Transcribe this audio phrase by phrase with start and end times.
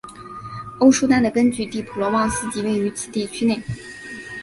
[0.79, 3.61] 欧舒丹的根据地普罗旺斯即位于此地区内。